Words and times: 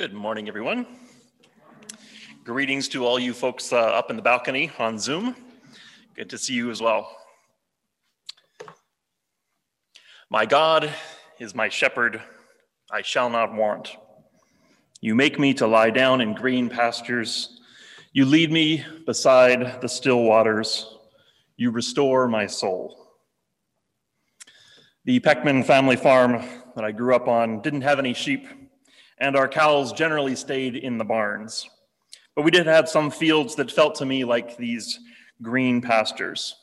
Good 0.00 0.14
morning, 0.14 0.48
everyone. 0.48 0.86
Greetings 2.42 2.88
to 2.88 3.04
all 3.04 3.18
you 3.18 3.34
folks 3.34 3.70
uh, 3.70 3.76
up 3.76 4.08
in 4.08 4.16
the 4.16 4.22
balcony 4.22 4.70
on 4.78 4.98
Zoom. 4.98 5.36
Good 6.16 6.30
to 6.30 6.38
see 6.38 6.54
you 6.54 6.70
as 6.70 6.80
well. 6.80 7.14
My 10.30 10.46
God 10.46 10.90
is 11.38 11.54
my 11.54 11.68
shepherd, 11.68 12.22
I 12.90 13.02
shall 13.02 13.28
not 13.28 13.52
want. 13.52 13.94
You 15.02 15.14
make 15.14 15.38
me 15.38 15.52
to 15.52 15.66
lie 15.66 15.90
down 15.90 16.22
in 16.22 16.32
green 16.32 16.70
pastures. 16.70 17.60
You 18.14 18.24
lead 18.24 18.50
me 18.50 18.82
beside 19.04 19.82
the 19.82 19.88
still 19.90 20.22
waters. 20.22 20.96
You 21.58 21.72
restore 21.72 22.26
my 22.26 22.46
soul. 22.46 23.06
The 25.04 25.20
Peckman 25.20 25.62
family 25.66 25.96
farm 25.96 26.42
that 26.74 26.86
I 26.86 26.90
grew 26.90 27.14
up 27.14 27.28
on 27.28 27.60
didn't 27.60 27.82
have 27.82 27.98
any 27.98 28.14
sheep, 28.14 28.46
and 29.20 29.36
our 29.36 29.48
cows 29.48 29.92
generally 29.92 30.34
stayed 30.34 30.76
in 30.76 30.98
the 30.98 31.04
barns. 31.04 31.68
But 32.34 32.44
we 32.44 32.50
did 32.50 32.66
have 32.66 32.88
some 32.88 33.10
fields 33.10 33.54
that 33.56 33.70
felt 33.70 33.96
to 33.96 34.06
me 34.06 34.24
like 34.24 34.56
these 34.56 34.98
green 35.42 35.80
pastures. 35.80 36.54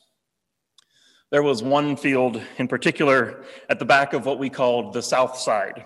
There 1.29 1.43
was 1.43 1.61
one 1.61 1.95
field 1.97 2.41
in 2.57 2.67
particular 2.67 3.43
at 3.69 3.79
the 3.79 3.85
back 3.85 4.13
of 4.13 4.25
what 4.25 4.39
we 4.39 4.49
called 4.49 4.93
the 4.93 5.01
south 5.01 5.37
side. 5.37 5.85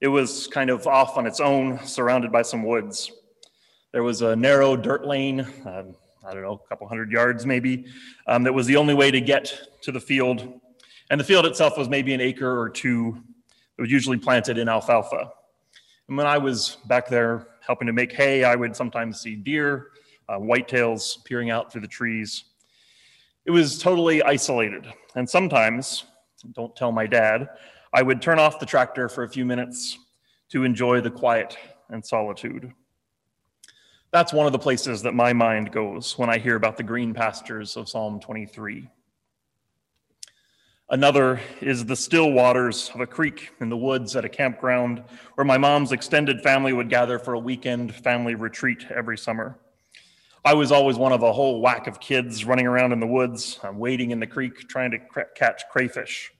It 0.00 0.08
was 0.08 0.46
kind 0.48 0.70
of 0.70 0.86
off 0.86 1.16
on 1.16 1.26
its 1.26 1.38
own, 1.38 1.84
surrounded 1.86 2.32
by 2.32 2.42
some 2.42 2.62
woods. 2.62 3.12
There 3.92 4.02
was 4.02 4.22
a 4.22 4.34
narrow 4.34 4.76
dirt 4.76 5.06
lane, 5.06 5.40
uh, 5.40 5.84
I 6.26 6.32
don't 6.32 6.42
know, 6.42 6.60
a 6.64 6.68
couple 6.68 6.88
hundred 6.88 7.12
yards 7.12 7.46
maybe, 7.46 7.86
um, 8.26 8.42
that 8.44 8.52
was 8.52 8.66
the 8.66 8.76
only 8.76 8.94
way 8.94 9.10
to 9.10 9.20
get 9.20 9.56
to 9.82 9.92
the 9.92 10.00
field. 10.00 10.60
And 11.10 11.20
the 11.20 11.24
field 11.24 11.46
itself 11.46 11.76
was 11.76 11.88
maybe 11.88 12.14
an 12.14 12.20
acre 12.20 12.58
or 12.58 12.70
two. 12.70 13.22
It 13.78 13.82
was 13.82 13.90
usually 13.90 14.18
planted 14.18 14.58
in 14.58 14.68
alfalfa. 14.68 15.30
And 16.08 16.16
when 16.16 16.26
I 16.26 16.38
was 16.38 16.76
back 16.86 17.08
there 17.08 17.46
helping 17.60 17.86
to 17.86 17.92
make 17.92 18.12
hay, 18.12 18.44
I 18.44 18.56
would 18.56 18.76
sometimes 18.76 19.20
see 19.20 19.36
deer, 19.36 19.88
uh, 20.28 20.38
whitetails 20.38 21.24
peering 21.24 21.50
out 21.50 21.72
through 21.72 21.80
the 21.80 21.88
trees. 21.88 22.44
It 23.46 23.50
was 23.50 23.78
totally 23.78 24.22
isolated. 24.22 24.86
And 25.14 25.28
sometimes, 25.28 26.04
don't 26.52 26.74
tell 26.76 26.92
my 26.92 27.06
dad, 27.06 27.48
I 27.92 28.02
would 28.02 28.20
turn 28.20 28.38
off 28.38 28.58
the 28.58 28.66
tractor 28.66 29.08
for 29.08 29.24
a 29.24 29.28
few 29.28 29.44
minutes 29.44 29.98
to 30.50 30.64
enjoy 30.64 31.00
the 31.00 31.10
quiet 31.10 31.56
and 31.88 32.04
solitude. 32.04 32.72
That's 34.10 34.32
one 34.32 34.46
of 34.46 34.52
the 34.52 34.58
places 34.58 35.02
that 35.02 35.14
my 35.14 35.32
mind 35.32 35.72
goes 35.72 36.18
when 36.18 36.30
I 36.30 36.38
hear 36.38 36.56
about 36.56 36.76
the 36.76 36.82
green 36.82 37.14
pastures 37.14 37.76
of 37.76 37.88
Psalm 37.88 38.20
23. 38.20 38.88
Another 40.94 41.40
is 41.60 41.84
the 41.84 41.96
still 41.96 42.30
waters 42.30 42.92
of 42.94 43.00
a 43.00 43.06
creek 43.08 43.50
in 43.60 43.68
the 43.68 43.76
woods 43.76 44.14
at 44.14 44.24
a 44.24 44.28
campground 44.28 45.02
where 45.34 45.44
my 45.44 45.58
mom's 45.58 45.90
extended 45.90 46.40
family 46.40 46.72
would 46.72 46.88
gather 46.88 47.18
for 47.18 47.34
a 47.34 47.38
weekend 47.40 47.92
family 47.92 48.36
retreat 48.36 48.86
every 48.94 49.18
summer. 49.18 49.58
I 50.44 50.54
was 50.54 50.70
always 50.70 50.96
one 50.96 51.10
of 51.10 51.24
a 51.24 51.32
whole 51.32 51.60
whack 51.60 51.88
of 51.88 51.98
kids 51.98 52.44
running 52.44 52.68
around 52.68 52.92
in 52.92 53.00
the 53.00 53.08
woods, 53.08 53.58
um, 53.64 53.80
wading 53.80 54.12
in 54.12 54.20
the 54.20 54.26
creek, 54.28 54.68
trying 54.68 54.92
to 54.92 55.00
cr- 55.00 55.22
catch 55.34 55.64
crayfish. 55.68 56.30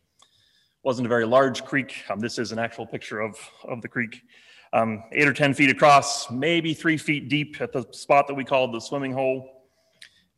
Wasn't 0.84 1.04
a 1.04 1.08
very 1.08 1.26
large 1.26 1.64
creek. 1.64 2.04
Um, 2.08 2.20
this 2.20 2.38
is 2.38 2.52
an 2.52 2.60
actual 2.60 2.86
picture 2.86 3.18
of, 3.18 3.36
of 3.64 3.82
the 3.82 3.88
creek. 3.88 4.22
Um, 4.72 5.02
eight 5.10 5.26
or 5.26 5.32
10 5.32 5.54
feet 5.54 5.70
across, 5.70 6.30
maybe 6.30 6.74
three 6.74 6.96
feet 6.96 7.28
deep 7.28 7.60
at 7.60 7.72
the 7.72 7.84
spot 7.90 8.28
that 8.28 8.34
we 8.34 8.44
called 8.44 8.72
the 8.72 8.80
swimming 8.80 9.14
hole. 9.14 9.53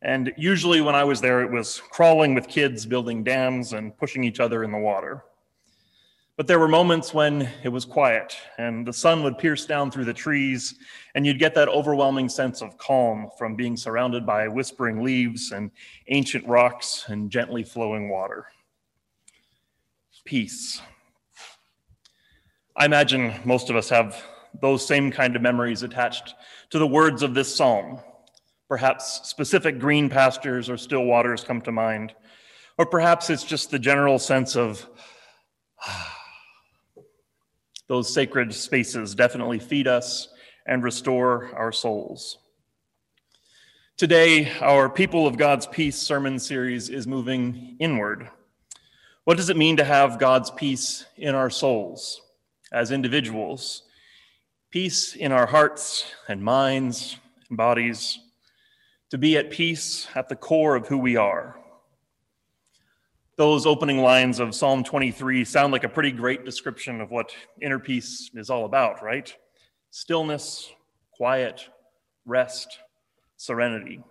And 0.01 0.33
usually 0.37 0.81
when 0.81 0.95
I 0.95 1.03
was 1.03 1.21
there, 1.21 1.41
it 1.41 1.51
was 1.51 1.81
crawling 1.89 2.35
with 2.35 2.47
kids, 2.47 2.85
building 2.85 3.23
dams 3.23 3.73
and 3.73 3.97
pushing 3.97 4.23
each 4.23 4.39
other 4.39 4.63
in 4.63 4.71
the 4.71 4.77
water. 4.77 5.23
But 6.35 6.45
there 6.45 6.59
were 6.59 6.67
moments 6.67 7.15
when 7.15 7.49
it 7.63 7.69
was 7.69 7.83
quiet 7.83 8.37
and 8.59 8.85
the 8.85 8.93
sun 8.93 9.23
would 9.23 9.39
pierce 9.39 9.65
down 9.65 9.89
through 9.89 10.05
the 10.05 10.13
trees, 10.13 10.75
and 11.15 11.25
you'd 11.25 11.39
get 11.39 11.55
that 11.55 11.67
overwhelming 11.67 12.29
sense 12.29 12.61
of 12.61 12.77
calm 12.77 13.29
from 13.39 13.55
being 13.55 13.75
surrounded 13.75 14.23
by 14.23 14.47
whispering 14.47 15.03
leaves 15.03 15.51
and 15.51 15.71
ancient 16.09 16.45
rocks 16.47 17.05
and 17.07 17.31
gently 17.31 17.63
flowing 17.63 18.07
water. 18.07 18.45
Peace. 20.25 20.81
I 22.75 22.85
imagine 22.85 23.33
most 23.45 23.69
of 23.69 23.75
us 23.75 23.89
have 23.89 24.21
those 24.61 24.85
same 24.85 25.09
kind 25.09 25.35
of 25.37 25.41
memories 25.41 25.83
attached 25.83 26.35
to 26.69 26.77
the 26.77 26.85
words 26.85 27.23
of 27.23 27.33
this 27.33 27.55
psalm. 27.55 27.99
Perhaps 28.69 29.21
specific 29.29 29.79
green 29.79 30.09
pastures 30.09 30.69
or 30.69 30.77
still 30.77 31.05
waters 31.05 31.43
come 31.43 31.61
to 31.61 31.71
mind. 31.71 32.13
Or 32.77 32.85
perhaps 32.85 33.29
it's 33.29 33.43
just 33.43 33.71
the 33.71 33.79
general 33.79 34.19
sense 34.19 34.55
of 34.55 34.87
those 37.87 38.13
sacred 38.13 38.53
spaces 38.53 39.15
definitely 39.15 39.59
feed 39.59 39.87
us 39.87 40.27
and 40.65 40.83
restore 40.83 41.49
our 41.55 41.71
souls. 41.71 42.39
Today, 43.95 44.51
our 44.61 44.89
People 44.89 45.25
of 45.25 45.37
God's 45.37 45.65
Peace 45.65 45.95
sermon 45.95 46.37
series 46.37 46.89
is 46.89 47.07
moving 47.07 47.77
inward. 47.79 48.29
What 49.23 49.37
does 49.37 49.49
it 49.49 49.57
mean 49.57 49.77
to 49.77 49.83
have 49.83 50.19
God's 50.19 50.51
peace 50.51 51.05
in 51.15 51.33
our 51.33 51.49
souls 51.49 52.21
as 52.71 52.91
individuals? 52.91 53.83
Peace 54.69 55.15
in 55.15 55.31
our 55.31 55.47
hearts 55.47 56.05
and 56.27 56.43
minds 56.43 57.17
and 57.49 57.57
bodies 57.57 58.19
to 59.09 59.17
be 59.17 59.37
at 59.37 59.49
peace 59.49 60.07
at 60.15 60.27
the 60.27 60.35
core 60.35 60.75
of 60.75 60.87
who 60.87 60.97
we 60.97 61.15
are. 61.15 61.57
Those 63.37 63.65
opening 63.65 63.99
lines 63.99 64.39
of 64.39 64.55
Psalm 64.55 64.83
23 64.83 65.45
sound 65.45 65.71
like 65.71 65.83
a 65.83 65.89
pretty 65.89 66.11
great 66.11 66.43
description 66.43 66.99
of 66.99 67.11
what 67.11 67.33
inner 67.61 67.79
peace 67.79 68.29
is 68.33 68.49
all 68.49 68.65
about, 68.65 69.01
right? 69.03 69.33
Stillness, 69.91 70.69
quiet, 71.11 71.69
rest, 72.25 72.79
serenity. 73.37 74.03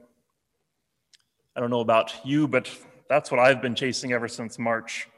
I 1.54 1.60
don't 1.60 1.70
know 1.70 1.80
about 1.80 2.14
you, 2.24 2.48
but 2.48 2.70
that's 3.08 3.30
what 3.30 3.40
I've 3.40 3.60
been 3.60 3.74
chasing 3.74 4.12
ever 4.12 4.28
since 4.28 4.58
March. 4.58 5.08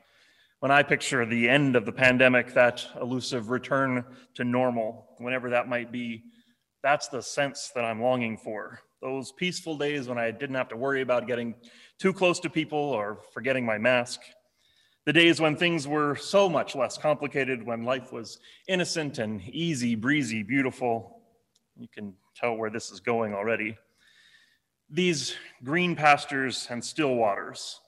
When 0.60 0.72
I 0.72 0.82
picture 0.82 1.24
the 1.24 1.48
end 1.48 1.76
of 1.76 1.84
the 1.84 1.92
pandemic, 1.92 2.54
that 2.54 2.84
elusive 3.00 3.50
return 3.50 4.04
to 4.34 4.44
normal, 4.44 5.06
whenever 5.18 5.50
that 5.50 5.68
might 5.68 5.92
be, 5.92 6.24
that's 6.82 7.08
the 7.08 7.22
sense 7.22 7.70
that 7.74 7.84
I'm 7.84 8.02
longing 8.02 8.38
for 8.38 8.80
those 9.00 9.32
peaceful 9.32 9.76
days 9.76 10.08
when 10.08 10.18
I 10.18 10.30
didn't 10.30 10.56
have 10.56 10.68
to 10.68 10.76
worry 10.76 11.02
about 11.02 11.26
getting 11.26 11.54
too 11.98 12.12
close 12.12 12.40
to 12.40 12.50
people 12.50 12.78
or 12.78 13.20
forgetting 13.32 13.64
my 13.64 13.78
mask. 13.78 14.20
The 15.04 15.12
days 15.12 15.40
when 15.40 15.56
things 15.56 15.88
were 15.88 16.16
so 16.16 16.48
much 16.48 16.74
less 16.74 16.98
complicated, 16.98 17.64
when 17.64 17.84
life 17.84 18.12
was 18.12 18.40
innocent 18.66 19.18
and 19.18 19.40
easy, 19.48 19.94
breezy, 19.94 20.42
beautiful. 20.42 21.22
You 21.78 21.88
can 21.88 22.14
tell 22.36 22.56
where 22.56 22.70
this 22.70 22.90
is 22.90 23.00
going 23.00 23.32
already. 23.34 23.78
These 24.90 25.34
green 25.64 25.94
pastures 25.96 26.66
and 26.70 26.84
still 26.84 27.14
waters, 27.14 27.80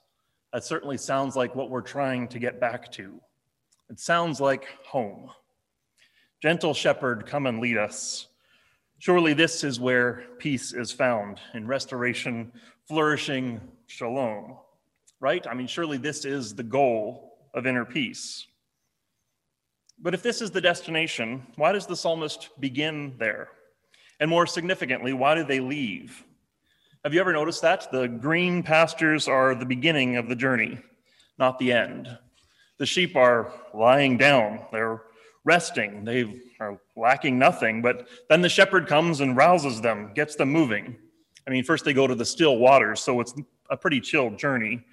that 0.53 0.65
certainly 0.65 0.97
sounds 0.97 1.37
like 1.37 1.55
what 1.55 1.71
we're 1.71 1.83
trying 1.83 2.29
to 2.29 2.39
get 2.39 2.61
back 2.61 2.91
to. 2.93 3.21
It 3.91 4.01
sounds 4.01 4.41
like 4.41 4.67
home. 4.87 5.31
Gentle 6.41 6.73
shepherd, 6.73 7.27
come 7.27 7.47
and 7.47 7.61
lead 7.61 7.77
us. 7.77 8.29
Surely 9.01 9.33
this 9.33 9.65
is 9.65 9.81
where 9.81 10.27
peace 10.39 10.75
is 10.75 10.93
found 10.93 11.41
in 11.55 11.67
restoration, 11.67 12.53
flourishing, 12.87 13.59
shalom, 13.87 14.59
right? 15.21 15.47
I 15.47 15.55
mean, 15.55 15.67
surely 15.67 15.97
this 15.97 16.27
is 16.27 16.55
the 16.55 16.63
goal 16.63 17.39
of 17.55 17.67
inner 17.67 17.87
peace. 17.87 18.47
But 19.99 20.13
if 20.13 20.23
this 20.23 20.43
is 20.43 20.51
the 20.51 20.61
destination, 20.61 21.47
why 21.57 21.73
does 21.73 21.87
the 21.87 21.97
psalmist 21.97 22.51
begin 22.61 23.15
there? 23.19 23.49
And 24.21 24.29
more 24.29 24.47
significantly, 24.47 25.15
why 25.15 25.35
do 25.35 25.45
they 25.45 25.61
leave? 25.61 26.23
Have 27.03 27.15
you 27.15 27.21
ever 27.21 27.33
noticed 27.33 27.63
that? 27.63 27.91
The 27.91 28.07
green 28.07 28.63
pastures 28.63 29.29
are 29.29 29.55
the 29.55 29.65
beginning 29.65 30.17
of 30.17 30.29
the 30.29 30.37
journey, 30.37 30.79
not 31.39 31.59
the 31.59 31.73
end. 31.73 32.19
The 32.77 32.85
sheep 32.85 33.17
are 33.17 33.51
lying 33.73 34.19
down, 34.19 34.67
they're 34.73 35.05
resting. 35.45 36.05
They 36.05 36.41
are 36.61 36.79
lacking 36.97 37.39
nothing, 37.39 37.83
but 37.83 38.09
then 38.29 38.43
the 38.43 38.49
shepherd 38.49 38.87
comes 38.87 39.21
and 39.21 39.37
rouses 39.37 39.81
them, 39.81 40.13
gets 40.15 40.37
them 40.37 40.51
moving. 40.51 40.97
I 41.47 41.51
mean, 41.51 41.65
first 41.65 41.85
they 41.85 41.93
go 41.93 42.07
to 42.07 42.15
the 42.15 42.25
still 42.25 42.59
waters, 42.59 43.01
so 43.01 43.21
it's 43.21 43.35
a 43.71 43.77
pretty 43.77 44.01
chill 44.01 44.31
journey, 44.31 44.85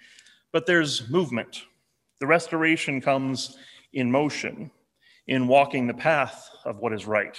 but 0.51 0.65
there's 0.65 1.09
movement. 1.09 1.63
The 2.19 2.27
restoration 2.27 3.01
comes 3.01 3.57
in 3.93 4.09
motion, 4.09 4.71
in 5.27 5.47
walking 5.47 5.87
the 5.87 5.93
path 5.93 6.49
of 6.65 6.77
what 6.79 6.93
is 6.93 7.05
right. 7.05 7.37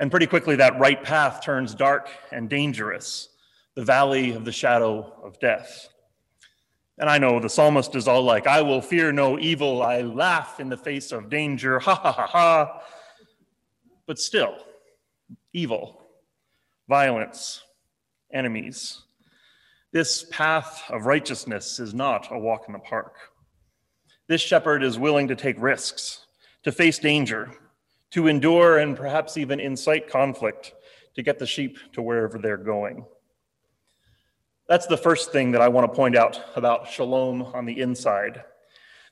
And 0.00 0.10
pretty 0.10 0.26
quickly, 0.26 0.56
that 0.56 0.78
right 0.78 1.02
path 1.02 1.42
turns 1.42 1.74
dark 1.74 2.08
and 2.32 2.48
dangerous, 2.48 3.28
the 3.74 3.84
valley 3.84 4.32
of 4.32 4.44
the 4.44 4.52
shadow 4.52 5.12
of 5.22 5.38
death. 5.40 5.88
And 6.98 7.08
I 7.08 7.18
know 7.18 7.38
the 7.38 7.48
psalmist 7.48 7.94
is 7.94 8.08
all 8.08 8.22
like, 8.22 8.46
I 8.46 8.60
will 8.60 8.82
fear 8.82 9.12
no 9.12 9.38
evil. 9.38 9.82
I 9.82 10.00
laugh 10.00 10.58
in 10.58 10.68
the 10.68 10.76
face 10.76 11.12
of 11.12 11.30
danger. 11.30 11.78
Ha 11.78 11.94
ha 11.94 12.12
ha 12.12 12.26
ha. 12.26 12.82
But 14.06 14.18
still, 14.18 14.56
evil, 15.52 16.02
violence, 16.88 17.62
enemies. 18.32 19.02
This 19.92 20.24
path 20.24 20.82
of 20.90 21.06
righteousness 21.06 21.78
is 21.78 21.94
not 21.94 22.28
a 22.30 22.38
walk 22.38 22.64
in 22.66 22.72
the 22.72 22.78
park. 22.78 23.14
This 24.26 24.40
shepherd 24.40 24.82
is 24.82 24.98
willing 24.98 25.28
to 25.28 25.36
take 25.36 25.56
risks, 25.58 26.26
to 26.64 26.72
face 26.72 26.98
danger, 26.98 27.50
to 28.10 28.26
endure 28.26 28.78
and 28.78 28.96
perhaps 28.96 29.36
even 29.36 29.60
incite 29.60 30.10
conflict 30.10 30.74
to 31.14 31.22
get 31.22 31.38
the 31.38 31.46
sheep 31.46 31.78
to 31.92 32.02
wherever 32.02 32.38
they're 32.38 32.56
going. 32.56 33.04
That's 34.68 34.86
the 34.86 34.98
first 34.98 35.32
thing 35.32 35.52
that 35.52 35.62
I 35.62 35.68
want 35.68 35.90
to 35.90 35.96
point 35.96 36.14
out 36.14 36.42
about 36.54 36.90
shalom 36.90 37.40
on 37.40 37.64
the 37.64 37.80
inside 37.80 38.44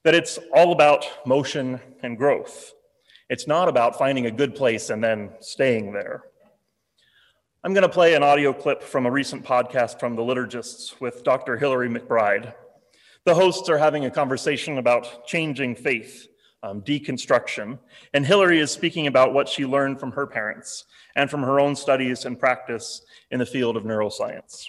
that 0.05 0.15
it's 0.15 0.39
all 0.55 0.71
about 0.71 1.07
motion 1.25 1.81
and 2.03 2.19
growth. 2.19 2.75
It's 3.31 3.47
not 3.47 3.67
about 3.67 3.99
finding 3.99 4.27
a 4.27 4.31
good 4.31 4.55
place 4.55 4.91
and 4.91 5.03
then 5.03 5.31
staying 5.41 5.95
there. 5.95 6.25
I'm 7.65 7.73
going 7.73 7.83
to 7.83 7.89
play 7.89 8.13
an 8.13 8.23
audio 8.23 8.53
clip 8.53 8.83
from 8.83 9.07
a 9.07 9.11
recent 9.11 9.47
podcast 9.47 9.99
from 9.99 10.15
the 10.15 10.21
liturgists 10.21 11.01
with 11.01 11.25
Dr. 11.25 11.57
Hillary 11.57 11.89
McBride. 11.89 12.53
The 13.25 13.35
hosts 13.35 13.71
are 13.71 13.79
having 13.79 14.05
a 14.05 14.11
conversation 14.11 14.77
about 14.77 15.27
changing 15.27 15.75
faith, 15.75 16.29
um, 16.63 16.83
deconstruction, 16.83 17.79
and 18.13 18.27
Hillary 18.27 18.61
is 18.61 18.71
speaking 18.71 19.07
about 19.07 19.33
what 19.33 19.49
she 19.49 19.65
learned 19.65 20.01
from 20.01 20.13
her 20.13 20.27
parents 20.27 20.85
and 21.17 21.31
from 21.31 21.43
her 21.43 21.59
own 21.59 21.75
studies 21.75 22.27
and 22.27 22.39
practice 22.39 23.01
in 23.31 23.39
the 23.39 23.47
field 23.47 23.79
of 23.79 23.85
neuroscience. 23.85 24.67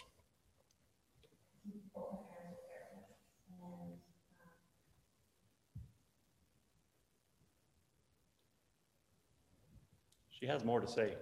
She 10.40 10.46
has 10.46 10.64
more 10.64 10.80
to 10.80 10.88
say. 10.88 11.16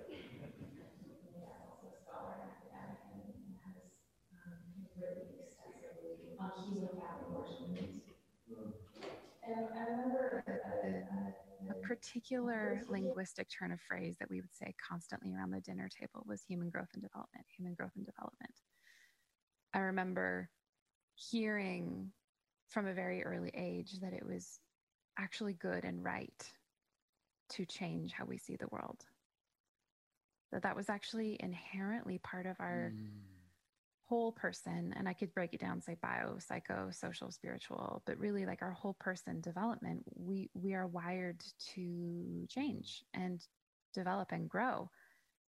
a 11.70 11.88
particular 11.88 12.82
linguistic 12.90 13.48
turn 13.50 13.72
of 13.72 13.80
phrase 13.82 14.18
that 14.20 14.30
we 14.30 14.42
would 14.42 14.54
say 14.54 14.74
constantly 14.90 15.34
around 15.34 15.52
the 15.52 15.62
dinner 15.62 15.90
table 15.90 16.24
was 16.28 16.44
human 16.44 16.70
growth 16.70 16.90
and 16.94 17.02
development, 17.02 17.46
human 17.56 17.74
growth 17.74 17.92
and 17.96 18.06
development. 18.06 18.54
I 19.74 19.80
remember 19.80 20.50
hearing 21.16 22.12
from 22.68 22.88
a 22.88 22.94
very 22.94 23.24
early 23.24 23.52
age 23.56 24.00
that 24.02 24.14
it 24.14 24.26
was 24.26 24.60
actually 25.18 25.54
good 25.54 25.86
and 25.86 26.04
right 26.04 26.52
to 27.50 27.66
change 27.66 28.12
how 28.14 28.26
we 28.26 28.38
see 28.38 28.56
the 28.56 28.68
world. 28.72 29.04
That 30.52 30.64
that 30.64 30.76
was 30.76 30.90
actually 30.90 31.38
inherently 31.40 32.20
part 32.20 32.46
of 32.46 32.56
our 32.60 32.94
mm 32.96 33.10
whole 34.08 34.32
person 34.32 34.94
and 34.98 35.10
i 35.10 35.14
could 35.14 35.34
break 35.34 35.54
it 35.54 35.60
down 35.60 35.82
say 35.82 35.96
bio 36.02 36.38
psycho 36.38 36.90
social 36.92 37.32
spiritual 37.32 38.04
but 38.06 38.20
really 38.20 38.46
like 38.46 38.62
our 38.62 38.72
whole 38.72 38.96
person 39.00 39.42
development 39.42 40.04
we 40.16 40.50
we 40.54 40.74
are 40.76 40.88
wired 40.88 41.44
to 41.74 42.46
change 42.48 43.04
and 43.14 43.42
develop 43.94 44.32
and 44.32 44.48
grow 44.48 44.90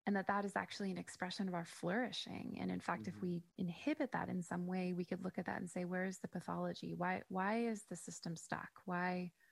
and 0.08 0.16
that 0.16 0.28
that 0.28 0.44
is 0.44 0.56
actually 0.56 0.90
an 0.90 0.98
expression 0.98 1.48
of 1.48 1.54
our 1.54 1.66
flourishing 1.66 2.58
and 2.60 2.72
in 2.72 2.80
fact 2.80 3.04
mm-hmm. 3.04 3.16
if 3.16 3.22
we 3.22 3.44
inhibit 3.60 4.12
that 4.12 4.30
in 4.30 4.42
some 4.42 4.66
way 4.66 4.92
we 4.92 5.06
could 5.06 5.24
look 5.24 5.38
at 5.38 5.46
that 5.46 5.60
and 5.60 5.70
say 5.70 5.86
where 5.86 6.06
is 6.06 6.18
the 6.20 6.28
pathology 6.28 6.96
why 6.98 7.22
why 7.30 7.60
is 7.60 7.84
the 7.92 7.96
system 7.96 8.36
stuck 8.36 8.70
why 8.86 9.30
mm-hmm. 9.30 9.47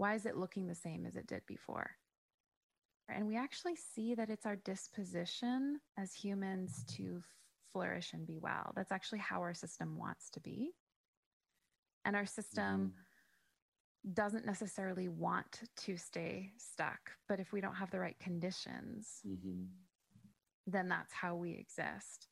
Why 0.00 0.14
is 0.14 0.26
it 0.26 0.36
looking 0.36 0.66
the 0.66 0.74
same 0.74 1.06
as 1.06 1.16
it 1.16 1.26
did 1.26 1.42
before 1.46 1.90
and 3.08 3.26
we 3.26 3.36
actually 3.36 3.76
see 3.76 4.14
that 4.14 4.30
it's 4.30 4.46
our 4.46 4.56
disposition 4.56 5.80
as 5.98 6.14
humans 6.14 6.84
to 6.96 7.22
flourish 7.72 8.12
and 8.12 8.26
be 8.26 8.38
well. 8.38 8.72
That's 8.74 8.92
actually 8.92 9.18
how 9.20 9.40
our 9.40 9.54
system 9.54 9.96
wants 9.98 10.30
to 10.30 10.40
be. 10.40 10.72
And 12.04 12.16
our 12.16 12.26
system 12.26 12.92
mm-hmm. 12.92 14.12
doesn't 14.12 14.46
necessarily 14.46 15.08
want 15.08 15.60
to 15.78 15.96
stay 15.96 16.52
stuck, 16.56 17.10
but 17.28 17.40
if 17.40 17.52
we 17.52 17.60
don't 17.60 17.74
have 17.74 17.90
the 17.90 18.00
right 18.00 18.18
conditions, 18.20 19.20
mm-hmm. 19.26 19.64
then 20.66 20.88
that's 20.88 21.12
how 21.12 21.34
we 21.34 21.52
exist. 21.52 22.28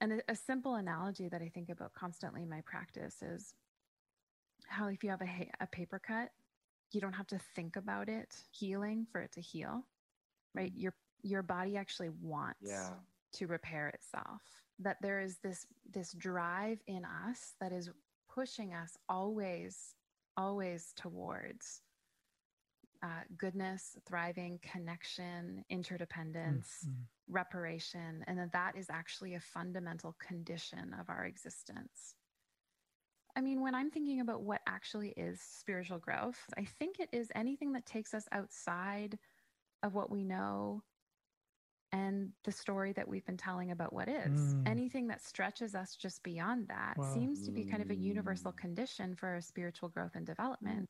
And 0.00 0.22
a, 0.28 0.36
simple 0.36 0.76
analogy 0.76 1.28
that 1.28 1.42
I 1.42 1.50
think 1.52 1.70
about 1.70 1.92
constantly 1.92 2.42
in 2.42 2.48
my 2.48 2.60
practice 2.64 3.20
is 3.20 3.52
how 4.68 4.86
if 4.86 5.02
you 5.02 5.10
have 5.10 5.22
a, 5.22 5.50
a 5.60 5.66
paper 5.66 5.98
cut, 5.98 6.30
you 6.92 7.00
don't 7.00 7.12
have 7.12 7.26
to 7.28 7.38
think 7.54 7.76
about 7.76 8.08
it 8.08 8.34
healing 8.50 9.06
for 9.10 9.20
it 9.20 9.32
to 9.32 9.40
heal, 9.40 9.84
right? 10.54 10.72
Mm-hmm. 10.72 10.80
Your 10.80 10.94
your 11.22 11.42
body 11.42 11.76
actually 11.76 12.10
wants 12.22 12.60
yeah 12.62 12.90
to 13.32 13.46
repair 13.46 13.88
itself 13.88 14.42
that 14.78 14.96
there 15.02 15.20
is 15.20 15.38
this 15.42 15.66
this 15.92 16.12
drive 16.12 16.78
in 16.86 17.04
us 17.04 17.54
that 17.60 17.72
is 17.72 17.90
pushing 18.32 18.72
us 18.72 18.96
always 19.08 19.94
always 20.36 20.92
towards 20.96 21.82
uh, 23.02 23.22
goodness 23.36 23.96
thriving 24.08 24.58
connection 24.62 25.64
interdependence 25.70 26.84
mm-hmm. 26.84 27.02
reparation 27.28 28.24
and 28.26 28.38
that 28.38 28.52
that 28.52 28.76
is 28.76 28.86
actually 28.90 29.34
a 29.34 29.40
fundamental 29.40 30.16
condition 30.18 30.94
of 30.98 31.08
our 31.08 31.24
existence 31.24 32.14
i 33.38 33.40
mean 33.40 33.62
when 33.62 33.74
i'm 33.74 33.90
thinking 33.90 34.20
about 34.20 34.42
what 34.42 34.60
actually 34.66 35.10
is 35.16 35.40
spiritual 35.40 35.98
growth 35.98 36.38
i 36.58 36.64
think 36.78 36.98
it 36.98 37.08
is 37.12 37.28
anything 37.34 37.72
that 37.72 37.86
takes 37.86 38.12
us 38.12 38.26
outside 38.32 39.18
of 39.82 39.94
what 39.94 40.10
we 40.10 40.24
know 40.24 40.82
and 41.92 42.30
the 42.44 42.52
story 42.52 42.92
that 42.92 43.08
we've 43.08 43.24
been 43.24 43.36
telling 43.36 43.70
about 43.70 43.92
what 43.92 44.08
is. 44.08 44.54
Mm. 44.54 44.68
Anything 44.68 45.06
that 45.08 45.24
stretches 45.24 45.74
us 45.74 45.96
just 45.96 46.22
beyond 46.22 46.68
that 46.68 46.94
wow. 46.98 47.14
seems 47.14 47.44
to 47.46 47.50
be 47.50 47.64
kind 47.64 47.82
of 47.82 47.90
a 47.90 47.94
universal 47.94 48.52
mm. 48.52 48.58
condition 48.58 49.14
for 49.14 49.28
our 49.28 49.40
spiritual 49.40 49.88
growth 49.88 50.12
and 50.14 50.26
development. 50.26 50.88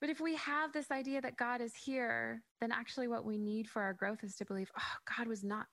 But 0.00 0.10
if 0.10 0.20
we 0.20 0.36
have 0.36 0.72
this 0.72 0.92
idea 0.92 1.20
that 1.20 1.36
God 1.36 1.60
is 1.60 1.74
here, 1.74 2.42
then 2.60 2.70
actually 2.70 3.08
what 3.08 3.24
we 3.24 3.36
need 3.36 3.68
for 3.68 3.82
our 3.82 3.92
growth 3.92 4.22
is 4.22 4.36
to 4.36 4.44
believe, 4.44 4.70
oh, 4.78 5.14
God 5.16 5.26
was 5.26 5.42
not 5.42 5.66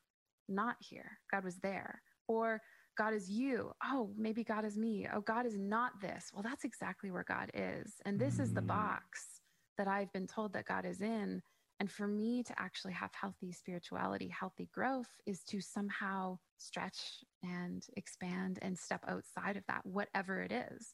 not 0.47 0.75
here. 0.79 1.19
God 1.31 1.43
was 1.43 1.57
there. 1.57 2.01
Or 2.27 2.61
God 2.97 3.13
is 3.13 3.29
you. 3.29 3.71
Oh, 3.83 4.09
maybe 4.17 4.43
God 4.43 4.65
is 4.65 4.77
me. 4.77 5.07
Oh, 5.13 5.21
God 5.21 5.45
is 5.45 5.57
not 5.57 5.99
this. 6.01 6.31
Well, 6.33 6.43
that's 6.43 6.63
exactly 6.63 7.11
where 7.11 7.25
God 7.27 7.51
is. 7.53 7.95
And 8.05 8.19
this 8.19 8.35
mm. 8.35 8.41
is 8.41 8.53
the 8.53 8.61
mm. 8.61 8.67
box 8.67 9.41
that 9.77 9.87
I've 9.87 10.11
been 10.13 10.27
told 10.27 10.53
that 10.53 10.65
God 10.65 10.85
is 10.85 11.01
in. 11.01 11.41
And 11.79 11.91
for 11.91 12.07
me 12.07 12.41
to 12.43 12.53
actually 12.57 12.93
have 12.93 13.11
healthy 13.13 13.51
spirituality, 13.51 14.29
healthy 14.29 14.69
growth 14.73 15.09
is 15.25 15.43
to 15.49 15.59
somehow 15.59 16.37
stretch 16.57 17.23
and 17.43 17.85
expand 17.97 18.59
and 18.61 18.77
step 18.77 19.03
outside 19.07 19.57
of 19.57 19.63
that, 19.67 19.85
whatever 19.85 20.41
it 20.41 20.53
is. 20.53 20.93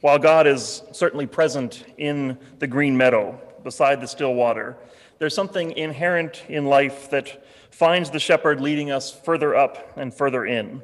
While 0.00 0.20
God 0.20 0.46
is 0.46 0.82
certainly 0.92 1.26
present 1.26 1.84
in 1.96 2.38
the 2.60 2.68
green 2.68 2.96
meadow 2.96 3.40
beside 3.64 4.00
the 4.00 4.06
still 4.06 4.34
water, 4.34 4.76
there's 5.18 5.34
something 5.34 5.72
inherent 5.72 6.44
in 6.48 6.66
life 6.66 7.10
that 7.10 7.44
finds 7.70 8.10
the 8.10 8.20
shepherd 8.20 8.60
leading 8.60 8.90
us 8.90 9.12
further 9.12 9.54
up 9.54 9.96
and 9.96 10.14
further 10.14 10.46
in. 10.46 10.82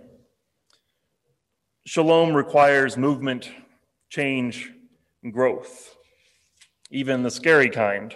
Shalom 1.87 2.35
requires 2.35 2.97
movement, 2.97 3.51
change, 4.09 4.73
and 5.23 5.33
growth, 5.33 5.97
even 6.91 7.23
the 7.23 7.31
scary 7.31 7.71
kind. 7.71 8.15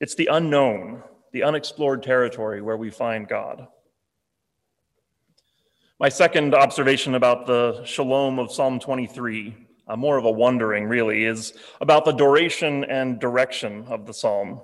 It's 0.00 0.14
the 0.14 0.26
unknown, 0.26 1.02
the 1.32 1.42
unexplored 1.42 2.02
territory 2.02 2.60
where 2.60 2.76
we 2.76 2.90
find 2.90 3.26
God. 3.28 3.66
My 5.98 6.08
second 6.08 6.54
observation 6.54 7.14
about 7.14 7.46
the 7.46 7.84
shalom 7.84 8.38
of 8.38 8.50
Psalm 8.50 8.80
23, 8.80 9.54
uh, 9.88 9.96
more 9.96 10.16
of 10.16 10.24
a 10.24 10.30
wondering 10.30 10.84
really, 10.84 11.24
is 11.24 11.52
about 11.80 12.04
the 12.04 12.12
duration 12.12 12.84
and 12.84 13.18
direction 13.18 13.84
of 13.88 14.06
the 14.06 14.14
psalm. 14.14 14.60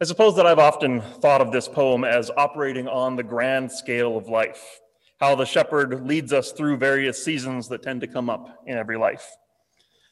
I 0.00 0.04
suppose 0.04 0.36
that 0.36 0.46
I've 0.46 0.58
often 0.58 1.00
thought 1.00 1.40
of 1.40 1.52
this 1.52 1.68
poem 1.68 2.04
as 2.04 2.30
operating 2.36 2.86
on 2.86 3.16
the 3.16 3.22
grand 3.22 3.72
scale 3.72 4.16
of 4.16 4.28
life 4.28 4.80
how 5.18 5.34
the 5.34 5.46
shepherd 5.46 6.06
leads 6.06 6.32
us 6.32 6.52
through 6.52 6.76
various 6.76 7.22
seasons 7.22 7.68
that 7.68 7.82
tend 7.82 8.00
to 8.02 8.06
come 8.06 8.28
up 8.28 8.62
in 8.66 8.76
every 8.76 8.98
life. 8.98 9.36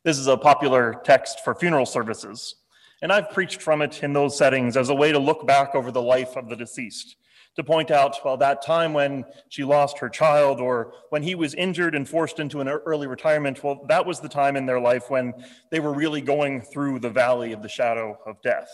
This 0.03 0.19
is 0.19 0.27
a 0.27 0.37
popular 0.37 1.01
text 1.05 1.45
for 1.45 1.55
funeral 1.55 1.87
services, 1.87 2.57
and 3.03 3.13
I've 3.13 3.31
preached 3.31 3.61
from 3.61 3.83
it 3.83 4.03
in 4.03 4.13
those 4.13 4.37
settings 4.37 4.77
as 4.77 4.89
a 4.89 4.95
way 4.95 5.13
to 5.13 5.19
look 5.19 5.47
back 5.47 5.75
over 5.75 5.91
the 5.91 6.03
life 6.03 6.37
of 6.37 6.49
the 6.49 6.57
deceased, 6.57 7.17
to 7.57 7.65
point 7.65 7.91
out, 7.91 8.19
well, 8.25 8.37
that 8.37 8.63
time 8.63 8.93
when 8.93 9.25
she 9.49 9.63
lost 9.65 9.99
her 9.99 10.09
child 10.09 10.61
or 10.61 10.93
when 11.11 11.23
he 11.23 11.35
was 11.35 11.55
injured 11.55 11.95
and 11.95 12.09
forced 12.09 12.41
into 12.41 12.61
an 12.61 12.69
early 12.69 13.07
retirement, 13.07 13.63
well, 13.63 13.85
that 13.89 14.07
was 14.07 14.21
the 14.21 14.29
time 14.29 14.57
in 14.57 14.67
their 14.67 14.81
life 14.81 15.09
when 15.09 15.33
they 15.71 15.81
were 15.81 15.93
really 15.93 16.21
going 16.21 16.61
through 16.61 16.99
the 16.99 17.11
valley 17.11 17.53
of 17.53 17.63
the 17.63 17.69
shadow 17.69 18.19
of 18.27 18.43
death. 18.43 18.69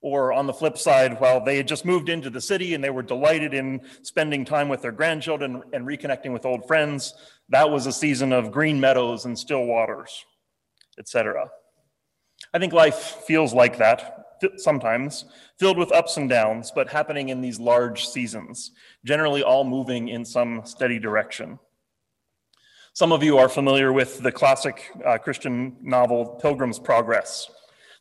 Or 0.00 0.32
on 0.32 0.48
the 0.48 0.52
flip 0.52 0.76
side, 0.76 1.20
while 1.20 1.44
they 1.44 1.56
had 1.56 1.68
just 1.68 1.84
moved 1.84 2.08
into 2.08 2.28
the 2.28 2.40
city 2.40 2.74
and 2.74 2.82
they 2.82 2.90
were 2.90 3.02
delighted 3.02 3.54
in 3.54 3.82
spending 4.02 4.44
time 4.44 4.68
with 4.68 4.82
their 4.82 4.90
grandchildren 4.90 5.62
and 5.72 5.86
reconnecting 5.86 6.32
with 6.32 6.44
old 6.44 6.66
friends, 6.66 7.14
that 7.50 7.70
was 7.70 7.86
a 7.86 7.92
season 7.92 8.32
of 8.32 8.50
green 8.50 8.80
meadows 8.80 9.24
and 9.24 9.38
still 9.38 9.64
waters, 9.64 10.24
etc. 10.98 11.48
I 12.52 12.58
think 12.58 12.72
life 12.72 12.96
feels 12.96 13.54
like 13.54 13.78
that 13.78 14.21
sometimes, 14.56 15.24
filled 15.58 15.78
with 15.78 15.92
ups 15.92 16.16
and 16.16 16.28
downs, 16.28 16.72
but 16.74 16.90
happening 16.90 17.28
in 17.28 17.40
these 17.40 17.60
large 17.60 18.06
seasons, 18.06 18.72
generally 19.04 19.42
all 19.42 19.64
moving 19.64 20.08
in 20.08 20.24
some 20.24 20.62
steady 20.64 20.98
direction. 20.98 21.58
Some 22.94 23.12
of 23.12 23.22
you 23.22 23.38
are 23.38 23.48
familiar 23.48 23.92
with 23.92 24.18
the 24.18 24.32
classic 24.32 24.90
uh, 25.06 25.16
Christian 25.16 25.76
novel 25.80 26.38
Pilgrim's 26.42 26.78
Progress. 26.78 27.50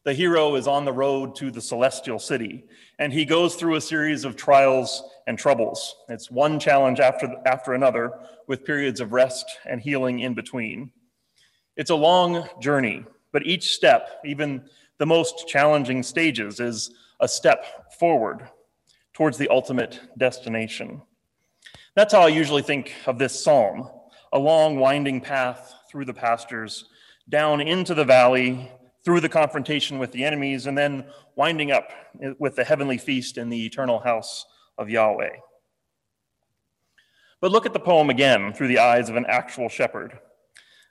The 0.04 0.14
hero 0.14 0.56
is 0.56 0.68
on 0.68 0.84
the 0.84 0.92
road 0.92 1.36
to 1.36 1.52
the 1.52 1.62
celestial 1.62 2.20
city, 2.20 2.66
and 2.98 3.14
he 3.14 3.24
goes 3.24 3.56
through 3.56 3.76
a 3.76 3.82
series 3.82 4.26
of 4.26 4.36
trials 4.36 5.04
and 5.28 5.38
troubles. 5.38 5.96
It's 6.10 6.32
one 6.32 6.60
challenge 6.60 7.00
after, 7.00 7.34
after 7.46 7.74
another, 7.74 8.12
with 8.48 8.66
periods 8.66 9.00
of 9.00 9.14
rest 9.14 9.46
and 9.70 9.80
healing 9.80 10.20
in 10.20 10.34
between. 10.34 10.92
It's 11.78 11.92
a 11.92 11.96
long 11.96 12.50
journey, 12.60 13.06
but 13.32 13.46
each 13.46 13.74
step, 13.74 14.20
even 14.26 14.66
the 15.02 15.06
most 15.08 15.48
challenging 15.48 16.04
stages, 16.04 16.60
is 16.60 16.92
a 17.22 17.28
step 17.28 17.92
forward 17.98 18.48
towards 19.14 19.36
the 19.36 19.48
ultimate 19.50 20.00
destination. 20.20 21.02
That's 21.96 22.14
how 22.14 22.22
I 22.22 22.28
usually 22.28 22.62
think 22.62 22.94
of 23.08 23.18
this 23.18 23.44
psalm 23.44 23.90
a 24.32 24.38
long, 24.38 24.78
winding 24.78 25.20
path 25.20 25.74
through 25.90 26.06
the 26.06 26.14
pastures, 26.14 26.86
down 27.30 27.62
into 27.62 27.96
the 27.96 28.06
valley, 28.06 28.72
through 29.04 29.22
the 29.22 29.28
confrontation 29.28 29.98
with 29.98 30.12
the 30.12 30.24
enemies, 30.24 30.68
and 30.68 30.78
then 30.78 31.04
winding 31.36 31.72
up 31.72 31.90
with 32.38 32.56
the 32.56 32.64
heavenly 32.64 33.00
feast 33.00 33.40
in 33.40 33.50
the 33.50 33.66
eternal 33.66 33.98
house 33.98 34.46
of 34.78 34.88
Yahweh. 34.88 35.36
But 37.42 37.52
look 37.52 37.66
at 37.66 37.74
the 37.74 37.80
poem 37.80 38.12
again 38.12 38.54
through 38.54 38.68
the 38.68 38.78
eyes 38.78 39.10
of 39.10 39.16
an 39.16 39.26
actual 39.28 39.68
shepherd. 39.68 40.20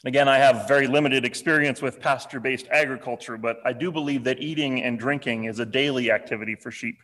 And 0.03 0.09
again, 0.09 0.29
I 0.29 0.39
have 0.39 0.67
very 0.67 0.87
limited 0.87 1.27
experience 1.27 1.83
with 1.83 2.01
pasture 2.01 2.41
based 2.41 2.67
agriculture, 2.69 3.37
but 3.37 3.61
I 3.67 3.75
do 3.75 3.93
believe 3.93 4.25
that 4.25 4.41
eating 4.41 4.83
and 4.83 4.99
drinking 4.99 5.45
is 5.45 5.59
a 5.59 5.67
daily 5.67 6.11
activity 6.11 6.55
for 6.55 6.71
sheep, 6.71 6.99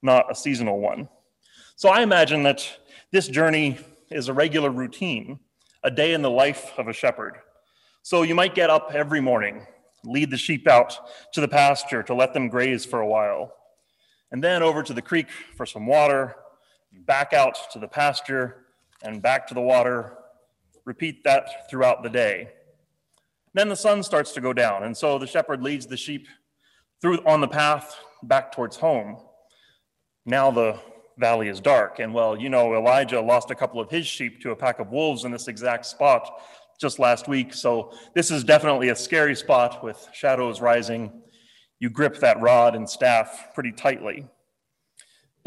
not 0.00 0.30
a 0.30 0.34
seasonal 0.34 0.80
one. 0.80 1.08
So 1.76 1.90
I 1.90 2.00
imagine 2.00 2.42
that 2.44 2.66
this 3.12 3.28
journey 3.28 3.78
is 4.10 4.28
a 4.28 4.32
regular 4.32 4.70
routine, 4.70 5.40
a 5.84 5.90
day 5.90 6.14
in 6.14 6.22
the 6.22 6.30
life 6.30 6.72
of 6.78 6.88
a 6.88 6.92
shepherd. 6.92 7.36
So 8.02 8.22
you 8.22 8.34
might 8.34 8.54
get 8.54 8.70
up 8.70 8.92
every 8.94 9.20
morning, 9.20 9.66
lead 10.04 10.30
the 10.30 10.38
sheep 10.38 10.66
out 10.66 10.98
to 11.34 11.42
the 11.42 11.48
pasture 11.48 12.02
to 12.04 12.14
let 12.14 12.32
them 12.32 12.48
graze 12.48 12.86
for 12.86 13.00
a 13.00 13.06
while, 13.06 13.52
and 14.32 14.42
then 14.42 14.62
over 14.62 14.82
to 14.82 14.94
the 14.94 15.02
creek 15.02 15.28
for 15.56 15.66
some 15.66 15.86
water, 15.86 16.34
back 17.04 17.34
out 17.34 17.58
to 17.72 17.78
the 17.78 17.88
pasture, 17.88 18.64
and 19.02 19.20
back 19.20 19.46
to 19.48 19.54
the 19.54 19.60
water 19.60 20.17
Repeat 20.88 21.22
that 21.24 21.68
throughout 21.68 22.02
the 22.02 22.08
day. 22.08 22.48
Then 23.52 23.68
the 23.68 23.76
sun 23.76 24.02
starts 24.02 24.32
to 24.32 24.40
go 24.40 24.54
down, 24.54 24.84
and 24.84 24.96
so 24.96 25.18
the 25.18 25.26
shepherd 25.26 25.62
leads 25.62 25.86
the 25.86 25.98
sheep 25.98 26.26
through 27.02 27.18
on 27.26 27.42
the 27.42 27.46
path 27.46 27.94
back 28.22 28.50
towards 28.52 28.78
home. 28.78 29.18
Now 30.24 30.50
the 30.50 30.80
valley 31.18 31.48
is 31.48 31.60
dark, 31.60 31.98
and 31.98 32.14
well, 32.14 32.40
you 32.40 32.48
know, 32.48 32.74
Elijah 32.74 33.20
lost 33.20 33.50
a 33.50 33.54
couple 33.54 33.82
of 33.82 33.90
his 33.90 34.06
sheep 34.06 34.40
to 34.40 34.52
a 34.52 34.56
pack 34.56 34.78
of 34.78 34.90
wolves 34.90 35.26
in 35.26 35.30
this 35.30 35.46
exact 35.46 35.84
spot 35.84 36.40
just 36.80 36.98
last 36.98 37.28
week. 37.28 37.52
So 37.52 37.92
this 38.14 38.30
is 38.30 38.42
definitely 38.42 38.88
a 38.88 38.96
scary 38.96 39.36
spot 39.36 39.84
with 39.84 40.08
shadows 40.14 40.62
rising. 40.62 41.20
You 41.80 41.90
grip 41.90 42.18
that 42.20 42.40
rod 42.40 42.74
and 42.74 42.88
staff 42.88 43.50
pretty 43.52 43.72
tightly. 43.72 44.26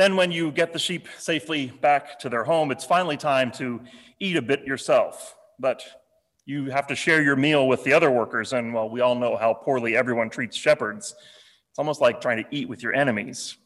Then, 0.01 0.15
when 0.15 0.31
you 0.31 0.51
get 0.51 0.73
the 0.73 0.79
sheep 0.79 1.07
safely 1.19 1.67
back 1.67 2.17
to 2.21 2.27
their 2.27 2.43
home, 2.43 2.71
it's 2.71 2.83
finally 2.83 3.17
time 3.17 3.51
to 3.51 3.79
eat 4.19 4.35
a 4.35 4.41
bit 4.41 4.65
yourself. 4.65 5.35
But 5.59 5.83
you 6.43 6.71
have 6.71 6.87
to 6.87 6.95
share 6.95 7.21
your 7.21 7.35
meal 7.35 7.67
with 7.67 7.83
the 7.83 7.93
other 7.93 8.09
workers, 8.09 8.51
and 8.53 8.73
well, 8.73 8.89
we 8.89 9.01
all 9.01 9.13
know 9.13 9.37
how 9.37 9.53
poorly 9.53 9.95
everyone 9.95 10.31
treats 10.31 10.57
shepherds. 10.57 11.13
It's 11.69 11.77
almost 11.77 12.01
like 12.01 12.19
trying 12.19 12.43
to 12.43 12.49
eat 12.49 12.67
with 12.67 12.81
your 12.81 12.95
enemies. 12.95 13.57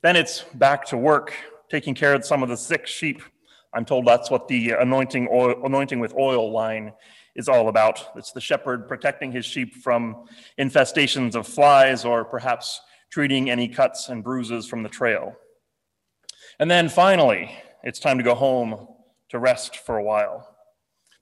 Then 0.00 0.16
it's 0.16 0.44
back 0.54 0.86
to 0.86 0.96
work, 0.96 1.34
taking 1.70 1.94
care 1.94 2.14
of 2.14 2.24
some 2.24 2.42
of 2.42 2.48
the 2.48 2.56
sick 2.56 2.86
sheep. 2.86 3.20
I'm 3.74 3.84
told 3.84 4.06
that's 4.06 4.30
what 4.30 4.48
the 4.48 4.70
anointing, 4.70 5.28
oil, 5.30 5.62
anointing 5.62 6.00
with 6.00 6.14
oil 6.14 6.52
line 6.52 6.94
is 7.36 7.50
all 7.50 7.68
about. 7.68 8.16
It's 8.16 8.32
the 8.32 8.40
shepherd 8.40 8.88
protecting 8.88 9.30
his 9.30 9.44
sheep 9.44 9.74
from 9.74 10.24
infestations 10.58 11.34
of 11.34 11.46
flies 11.46 12.06
or 12.06 12.24
perhaps 12.24 12.80
treating 13.14 13.48
any 13.48 13.68
cuts 13.68 14.08
and 14.08 14.24
bruises 14.24 14.66
from 14.66 14.82
the 14.82 14.88
trail. 14.88 15.36
And 16.58 16.68
then 16.68 16.88
finally, 16.88 17.48
it's 17.84 18.00
time 18.00 18.18
to 18.18 18.24
go 18.24 18.34
home 18.34 18.88
to 19.28 19.38
rest 19.38 19.76
for 19.76 19.98
a 19.98 20.02
while. 20.02 20.56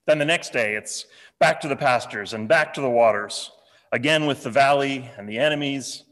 Then 0.07 0.19
the 0.19 0.25
next 0.25 0.55
day, 0.55 0.75
it's 0.75 1.05
back 1.39 1.61
to 1.61 1.69
the 1.69 1.77
pastures 1.77 2.33
and 2.33 2.49
back 2.49 2.73
to 2.73 2.81
the 2.81 2.89
waters, 2.89 3.51
again 3.93 4.25
with 4.25 4.43
the 4.43 4.49
valley 4.49 5.11
and 5.19 5.29
the 5.29 5.37
enemies, 5.39 6.05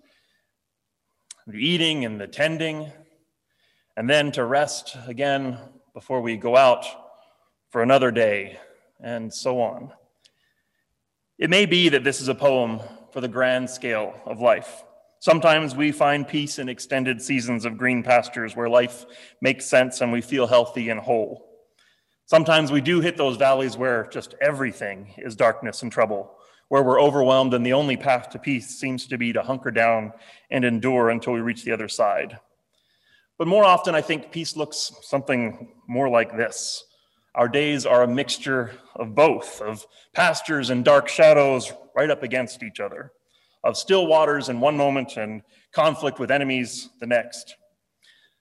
the 1.46 1.56
eating 1.56 2.04
and 2.04 2.20
the 2.20 2.26
tending, 2.26 2.92
and 3.96 4.08
then 4.08 4.30
to 4.32 4.44
rest 4.44 4.98
again 5.06 5.56
before 5.94 6.20
we 6.20 6.36
go 6.36 6.58
out 6.58 6.84
for 7.70 7.82
another 7.82 8.10
day, 8.10 8.58
and 9.02 9.32
so 9.32 9.62
on. 9.62 9.90
It 11.38 11.48
may 11.48 11.64
be 11.64 11.88
that 11.88 12.04
this 12.04 12.20
is 12.20 12.28
a 12.28 12.34
poem 12.34 12.80
for 13.14 13.22
the 13.22 13.28
grand 13.28 13.70
scale 13.70 14.14
of 14.26 14.42
life. 14.42 14.84
Sometimes 15.22 15.76
we 15.76 15.92
find 15.92 16.26
peace 16.26 16.58
in 16.58 16.70
extended 16.70 17.20
seasons 17.20 17.66
of 17.66 17.76
green 17.76 18.02
pastures 18.02 18.56
where 18.56 18.70
life 18.70 19.04
makes 19.42 19.66
sense 19.66 20.00
and 20.00 20.10
we 20.10 20.22
feel 20.22 20.46
healthy 20.46 20.88
and 20.88 20.98
whole. 20.98 21.46
Sometimes 22.24 22.72
we 22.72 22.80
do 22.80 23.02
hit 23.02 23.18
those 23.18 23.36
valleys 23.36 23.76
where 23.76 24.06
just 24.06 24.34
everything 24.40 25.12
is 25.18 25.36
darkness 25.36 25.82
and 25.82 25.92
trouble, 25.92 26.32
where 26.68 26.82
we're 26.82 27.02
overwhelmed 27.02 27.52
and 27.52 27.66
the 27.66 27.74
only 27.74 27.98
path 27.98 28.30
to 28.30 28.38
peace 28.38 28.78
seems 28.80 29.06
to 29.08 29.18
be 29.18 29.30
to 29.34 29.42
hunker 29.42 29.70
down 29.70 30.14
and 30.50 30.64
endure 30.64 31.10
until 31.10 31.34
we 31.34 31.40
reach 31.40 31.64
the 31.64 31.72
other 31.72 31.88
side. 31.88 32.38
But 33.36 33.46
more 33.46 33.64
often, 33.64 33.94
I 33.94 34.00
think 34.00 34.32
peace 34.32 34.56
looks 34.56 34.90
something 35.02 35.74
more 35.86 36.08
like 36.08 36.34
this. 36.34 36.82
Our 37.34 37.48
days 37.48 37.84
are 37.84 38.04
a 38.04 38.08
mixture 38.08 38.72
of 38.96 39.14
both, 39.14 39.60
of 39.60 39.86
pastures 40.14 40.70
and 40.70 40.82
dark 40.82 41.08
shadows 41.08 41.74
right 41.94 42.10
up 42.10 42.22
against 42.22 42.62
each 42.62 42.80
other 42.80 43.12
of 43.64 43.76
still 43.76 44.06
waters 44.06 44.48
in 44.48 44.60
one 44.60 44.76
moment 44.76 45.16
and 45.16 45.42
conflict 45.72 46.18
with 46.18 46.30
enemies 46.30 46.88
the 47.00 47.06
next. 47.06 47.54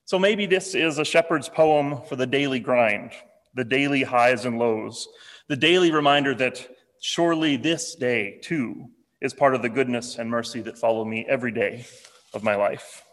So 0.06 0.18
maybe 0.18 0.46
this 0.46 0.74
is 0.76 0.98
a 0.98 1.06
shepherd's 1.06 1.50
poem 1.50 2.02
for 2.08 2.16
the 2.16 2.26
daily 2.26 2.60
grind, 2.60 3.12
the 3.54 3.64
daily 3.64 4.04
highs 4.04 4.46
and 4.46 4.58
lows, 4.58 5.08
the 5.48 5.56
daily 5.56 5.92
reminder 5.92 6.34
that 6.36 6.68
surely 7.02 7.58
this 7.58 7.96
day 7.96 8.40
too 8.42 8.90
is 9.22 9.34
part 9.34 9.56
of 9.56 9.62
the 9.62 9.70
goodness 9.70 10.18
and 10.18 10.30
mercy 10.30 10.62
that 10.62 10.78
follow 10.78 11.06
me 11.06 11.26
every 11.28 11.52
day 11.52 11.86
of 12.34 12.44
my 12.44 12.56
life. 12.56 13.04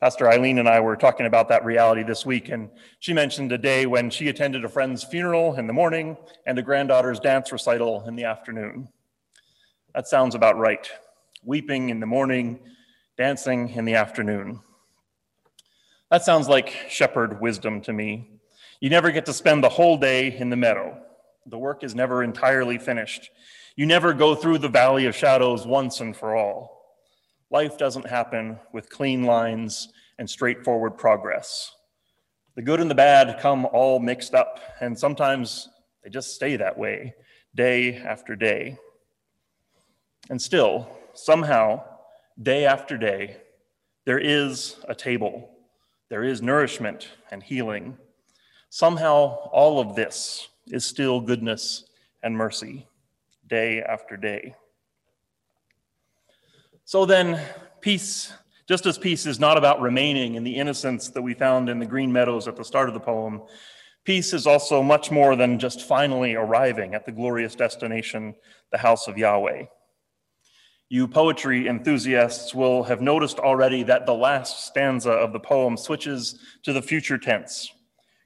Pastor 0.00 0.30
Eileen 0.30 0.58
and 0.58 0.68
I 0.68 0.80
were 0.80 0.96
talking 0.96 1.26
about 1.26 1.48
that 1.48 1.64
reality 1.64 2.02
this 2.02 2.26
week, 2.26 2.50
and 2.50 2.68
she 3.00 3.14
mentioned 3.14 3.52
a 3.52 3.58
day 3.58 3.86
when 3.86 4.10
she 4.10 4.28
attended 4.28 4.64
a 4.64 4.68
friend's 4.68 5.02
funeral 5.02 5.54
in 5.54 5.66
the 5.66 5.72
morning 5.72 6.16
and 6.46 6.58
a 6.58 6.62
granddaughter's 6.62 7.20
dance 7.20 7.50
recital 7.52 8.04
in 8.06 8.14
the 8.14 8.24
afternoon. 8.24 8.88
That 9.94 10.08
sounds 10.08 10.34
about 10.34 10.58
right. 10.58 10.90
Weeping 11.44 11.90
in 11.90 12.00
the 12.00 12.06
morning, 12.06 12.58
dancing 13.16 13.68
in 13.70 13.84
the 13.84 13.94
afternoon. 13.94 14.60
That 16.10 16.24
sounds 16.24 16.48
like 16.48 16.70
shepherd 16.88 17.40
wisdom 17.40 17.80
to 17.82 17.92
me. 17.92 18.40
You 18.80 18.90
never 18.90 19.12
get 19.12 19.26
to 19.26 19.32
spend 19.32 19.62
the 19.62 19.68
whole 19.68 19.96
day 19.96 20.36
in 20.36 20.50
the 20.50 20.56
meadow. 20.56 21.00
The 21.46 21.58
work 21.58 21.84
is 21.84 21.94
never 21.94 22.24
entirely 22.24 22.76
finished. 22.76 23.30
You 23.76 23.86
never 23.86 24.12
go 24.12 24.34
through 24.34 24.58
the 24.58 24.68
valley 24.68 25.06
of 25.06 25.14
shadows 25.14 25.64
once 25.64 26.00
and 26.00 26.16
for 26.16 26.34
all. 26.34 26.74
Life 27.50 27.78
doesn't 27.78 28.08
happen 28.08 28.58
with 28.72 28.90
clean 28.90 29.22
lines 29.22 29.92
and 30.18 30.28
straightforward 30.28 30.98
progress. 30.98 31.72
The 32.56 32.62
good 32.62 32.80
and 32.80 32.90
the 32.90 32.96
bad 32.96 33.38
come 33.40 33.66
all 33.66 34.00
mixed 34.00 34.34
up, 34.34 34.58
and 34.80 34.98
sometimes 34.98 35.68
they 36.02 36.10
just 36.10 36.34
stay 36.34 36.56
that 36.56 36.76
way, 36.76 37.14
day 37.54 37.96
after 37.96 38.34
day. 38.34 38.76
And 40.30 40.40
still, 40.40 40.88
somehow, 41.12 41.84
day 42.42 42.64
after 42.64 42.96
day, 42.96 43.36
there 44.06 44.18
is 44.18 44.76
a 44.88 44.94
table, 44.94 45.50
there 46.08 46.24
is 46.24 46.40
nourishment 46.40 47.08
and 47.30 47.42
healing. 47.42 47.96
Somehow, 48.70 49.48
all 49.52 49.80
of 49.80 49.94
this 49.94 50.48
is 50.68 50.84
still 50.84 51.20
goodness 51.20 51.84
and 52.22 52.36
mercy, 52.36 52.86
day 53.46 53.82
after 53.82 54.16
day. 54.16 54.54
So 56.86 57.04
then, 57.04 57.40
peace, 57.80 58.32
just 58.66 58.86
as 58.86 58.96
peace 58.96 59.26
is 59.26 59.38
not 59.38 59.58
about 59.58 59.80
remaining 59.80 60.36
in 60.36 60.44
the 60.44 60.56
innocence 60.56 61.08
that 61.10 61.22
we 61.22 61.34
found 61.34 61.68
in 61.68 61.78
the 61.78 61.86
green 61.86 62.12
meadows 62.12 62.48
at 62.48 62.56
the 62.56 62.64
start 62.64 62.88
of 62.88 62.94
the 62.94 63.00
poem, 63.00 63.42
peace 64.04 64.32
is 64.32 64.46
also 64.46 64.82
much 64.82 65.10
more 65.10 65.36
than 65.36 65.58
just 65.58 65.82
finally 65.82 66.34
arriving 66.34 66.94
at 66.94 67.04
the 67.04 67.12
glorious 67.12 67.54
destination, 67.54 68.34
the 68.72 68.78
house 68.78 69.06
of 69.06 69.18
Yahweh. 69.18 69.64
You 70.88 71.08
poetry 71.08 71.66
enthusiasts 71.66 72.54
will 72.54 72.84
have 72.84 73.00
noticed 73.00 73.38
already 73.38 73.82
that 73.84 74.06
the 74.06 74.14
last 74.14 74.66
stanza 74.66 75.10
of 75.10 75.32
the 75.32 75.40
poem 75.40 75.76
switches 75.76 76.38
to 76.62 76.72
the 76.72 76.82
future 76.82 77.18
tense. 77.18 77.72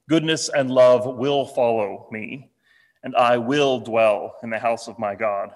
Goodness 0.08 0.48
and 0.48 0.70
love 0.70 1.06
will 1.06 1.46
follow 1.46 2.08
me, 2.10 2.50
and 3.02 3.14
I 3.14 3.38
will 3.38 3.78
dwell 3.78 4.36
in 4.42 4.50
the 4.50 4.58
house 4.58 4.88
of 4.88 4.98
my 4.98 5.14
God. 5.14 5.50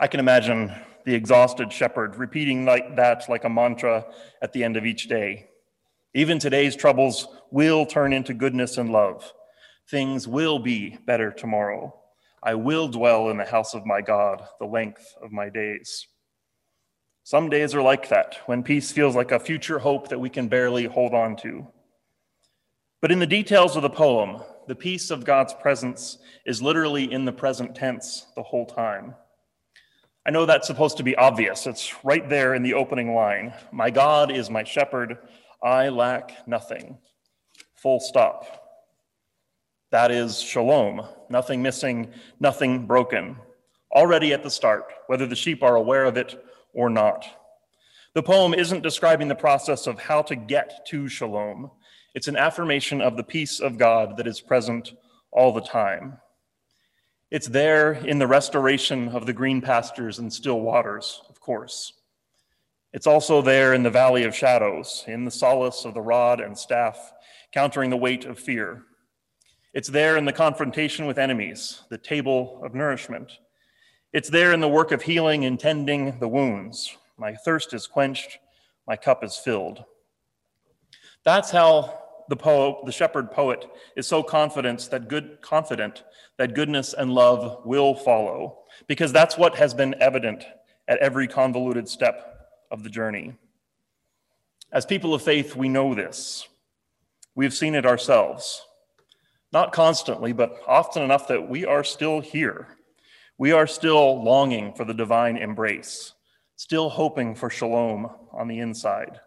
I 0.00 0.08
can 0.08 0.18
imagine 0.18 0.72
the 1.04 1.14
exhausted 1.14 1.72
shepherd 1.72 2.16
repeating 2.16 2.64
like 2.64 2.96
that 2.96 3.28
like 3.28 3.44
a 3.44 3.48
mantra 3.48 4.06
at 4.40 4.52
the 4.52 4.64
end 4.64 4.76
of 4.76 4.84
each 4.84 5.08
day. 5.08 5.48
Even 6.14 6.38
today's 6.38 6.76
troubles 6.76 7.28
will 7.50 7.86
turn 7.86 8.12
into 8.12 8.34
goodness 8.34 8.78
and 8.78 8.90
love. 8.90 9.32
Things 9.88 10.26
will 10.26 10.58
be 10.58 10.98
better 11.06 11.30
tomorrow. 11.30 11.94
I 12.42 12.54
will 12.54 12.88
dwell 12.88 13.30
in 13.30 13.36
the 13.36 13.44
house 13.44 13.74
of 13.74 13.86
my 13.86 14.00
God 14.00 14.42
the 14.58 14.66
length 14.66 15.14
of 15.22 15.30
my 15.30 15.48
days. 15.48 16.06
Some 17.24 17.48
days 17.48 17.72
are 17.72 17.82
like 17.82 18.08
that, 18.08 18.40
when 18.46 18.64
peace 18.64 18.90
feels 18.90 19.14
like 19.14 19.30
a 19.30 19.38
future 19.38 19.78
hope 19.78 20.08
that 20.08 20.18
we 20.18 20.28
can 20.28 20.48
barely 20.48 20.86
hold 20.86 21.14
on 21.14 21.36
to. 21.36 21.68
But 23.00 23.12
in 23.12 23.20
the 23.20 23.26
details 23.26 23.76
of 23.76 23.82
the 23.82 23.90
poem, 23.90 24.42
the 24.66 24.74
peace 24.74 25.10
of 25.10 25.24
God's 25.24 25.54
presence 25.54 26.18
is 26.44 26.60
literally 26.60 27.12
in 27.12 27.24
the 27.24 27.32
present 27.32 27.76
tense 27.76 28.26
the 28.34 28.42
whole 28.42 28.66
time. 28.66 29.14
I 30.26 30.30
know 30.30 30.46
that's 30.46 30.66
supposed 30.66 30.96
to 30.96 31.02
be 31.02 31.16
obvious. 31.16 31.66
It's 31.66 32.04
right 32.04 32.28
there 32.28 32.54
in 32.54 32.62
the 32.62 32.74
opening 32.74 33.14
line 33.14 33.54
My 33.72 33.90
God 33.90 34.32
is 34.32 34.50
my 34.50 34.64
shepherd, 34.64 35.18
I 35.62 35.90
lack 35.90 36.46
nothing. 36.48 36.98
Full 37.76 38.00
stop. 38.00 38.61
That 39.92 40.10
is 40.10 40.40
shalom, 40.40 41.02
nothing 41.28 41.62
missing, 41.62 42.12
nothing 42.40 42.86
broken. 42.86 43.36
Already 43.94 44.32
at 44.32 44.42
the 44.42 44.50
start, 44.50 44.92
whether 45.06 45.26
the 45.26 45.36
sheep 45.36 45.62
are 45.62 45.76
aware 45.76 46.06
of 46.06 46.16
it 46.16 46.42
or 46.72 46.88
not. 46.88 47.26
The 48.14 48.22
poem 48.22 48.54
isn't 48.54 48.82
describing 48.82 49.28
the 49.28 49.34
process 49.34 49.86
of 49.86 50.00
how 50.00 50.22
to 50.22 50.34
get 50.34 50.86
to 50.86 51.08
shalom, 51.08 51.70
it's 52.14 52.28
an 52.28 52.36
affirmation 52.36 53.02
of 53.02 53.16
the 53.16 53.22
peace 53.22 53.60
of 53.60 53.78
God 53.78 54.16
that 54.16 54.26
is 54.26 54.40
present 54.40 54.94
all 55.30 55.52
the 55.52 55.60
time. 55.60 56.18
It's 57.30 57.48
there 57.48 57.92
in 57.92 58.18
the 58.18 58.26
restoration 58.26 59.08
of 59.08 59.24
the 59.24 59.32
green 59.32 59.60
pastures 59.60 60.18
and 60.18 60.32
still 60.32 60.60
waters, 60.60 61.22
of 61.28 61.40
course. 61.40 61.92
It's 62.92 63.06
also 63.06 63.40
there 63.40 63.72
in 63.72 63.82
the 63.82 63.90
valley 63.90 64.24
of 64.24 64.34
shadows, 64.34 65.04
in 65.06 65.24
the 65.24 65.30
solace 65.30 65.86
of 65.86 65.94
the 65.94 66.02
rod 66.02 66.40
and 66.40 66.56
staff, 66.56 67.12
countering 67.52 67.88
the 67.90 67.96
weight 67.96 68.24
of 68.26 68.38
fear. 68.38 68.84
It's 69.74 69.88
there 69.88 70.18
in 70.18 70.26
the 70.26 70.32
confrontation 70.32 71.06
with 71.06 71.18
enemies, 71.18 71.82
the 71.88 71.96
table 71.96 72.60
of 72.62 72.74
nourishment. 72.74 73.32
It's 74.12 74.28
there 74.28 74.52
in 74.52 74.60
the 74.60 74.68
work 74.68 74.92
of 74.92 75.00
healing 75.00 75.46
and 75.46 75.58
tending 75.58 76.18
the 76.18 76.28
wounds. 76.28 76.98
My 77.16 77.34
thirst 77.34 77.72
is 77.72 77.86
quenched, 77.86 78.38
my 78.86 78.96
cup 78.96 79.24
is 79.24 79.36
filled. 79.36 79.84
That's 81.24 81.50
how 81.50 82.00
the 82.28 82.36
poet, 82.36 82.84
the 82.84 82.92
shepherd 82.92 83.30
poet, 83.30 83.64
is 83.96 84.06
so 84.06 84.22
confident 84.22 84.88
that 84.90 85.08
good 85.08 85.38
confident 85.40 86.04
that 86.36 86.54
goodness 86.54 86.92
and 86.92 87.14
love 87.14 87.64
will 87.64 87.94
follow, 87.94 88.58
because 88.88 89.12
that's 89.12 89.38
what 89.38 89.54
has 89.56 89.72
been 89.72 89.94
evident 90.00 90.44
at 90.88 90.98
every 90.98 91.28
convoluted 91.28 91.88
step 91.88 92.48
of 92.70 92.82
the 92.82 92.90
journey. 92.90 93.34
As 94.70 94.84
people 94.84 95.14
of 95.14 95.22
faith, 95.22 95.56
we 95.56 95.68
know 95.68 95.94
this. 95.94 96.46
We've 97.34 97.54
seen 97.54 97.74
it 97.74 97.86
ourselves. 97.86 98.62
Not 99.52 99.72
constantly, 99.72 100.32
but 100.32 100.60
often 100.66 101.02
enough 101.02 101.28
that 101.28 101.48
we 101.48 101.66
are 101.66 101.84
still 101.84 102.20
here. 102.20 102.78
We 103.36 103.52
are 103.52 103.66
still 103.66 104.22
longing 104.22 104.72
for 104.72 104.84
the 104.84 104.94
divine 104.94 105.36
embrace, 105.36 106.14
still 106.56 106.88
hoping 106.88 107.34
for 107.34 107.50
shalom 107.50 108.10
on 108.32 108.48
the 108.48 108.60
inside. 108.60 109.20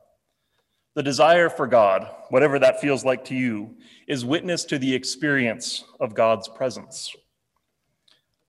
The 0.96 1.04
desire 1.04 1.50
for 1.50 1.68
God, 1.68 2.10
whatever 2.30 2.58
that 2.60 2.80
feels 2.80 3.04
like 3.04 3.26
to 3.26 3.36
you, 3.36 3.76
is 4.08 4.24
witness 4.24 4.64
to 4.66 4.80
the 4.80 4.96
experience 4.96 5.84
of 6.00 6.16
God's 6.16 6.48
presence. 6.48 7.14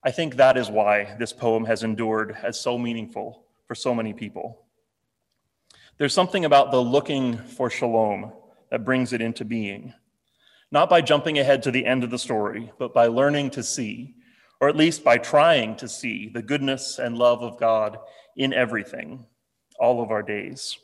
I 0.04 0.12
think 0.12 0.36
that 0.36 0.56
is 0.56 0.70
why 0.70 1.16
this 1.18 1.32
poem 1.32 1.64
has 1.64 1.82
endured 1.82 2.36
as 2.42 2.60
so 2.60 2.78
meaningful 2.78 3.42
for 3.66 3.74
so 3.74 3.92
many 3.92 4.12
people. 4.12 4.62
There's 5.98 6.14
something 6.14 6.44
about 6.44 6.70
the 6.70 6.80
looking 6.80 7.36
for 7.36 7.68
shalom 7.68 8.32
that 8.70 8.84
brings 8.84 9.12
it 9.12 9.20
into 9.20 9.44
being, 9.44 9.92
not 10.70 10.90
by 10.90 11.00
jumping 11.00 11.38
ahead 11.38 11.62
to 11.62 11.70
the 11.70 11.86
end 11.86 12.04
of 12.04 12.10
the 12.10 12.18
story, 12.18 12.72
but 12.78 12.92
by 12.92 13.06
learning 13.06 13.50
to 13.50 13.62
see, 13.62 14.14
or 14.60 14.68
at 14.68 14.76
least 14.76 15.04
by 15.04 15.18
trying 15.18 15.76
to 15.76 15.88
see, 15.88 16.28
the 16.28 16.42
goodness 16.42 16.98
and 16.98 17.16
love 17.16 17.42
of 17.42 17.58
God 17.58 17.98
in 18.36 18.52
everything, 18.52 19.26
all 19.78 20.02
of 20.02 20.10
our 20.10 20.22
days. 20.22 20.78